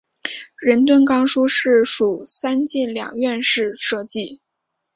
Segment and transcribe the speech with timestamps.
[0.57, 4.41] 仁敦冈书室属三进两院式设计。